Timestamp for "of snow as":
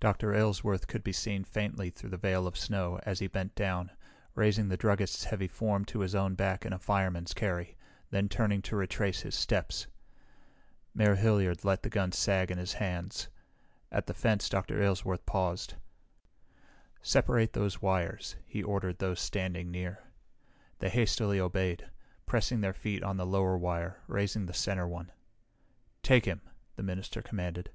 2.48-3.20